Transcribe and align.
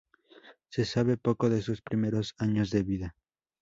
Se 0.69 0.83
sabe 0.83 1.15
poco 1.15 1.47
de 1.51 1.61
sus 1.61 1.83
primeros 1.83 2.33
años 2.39 2.71
de 2.71 2.81
vida. 2.81 3.15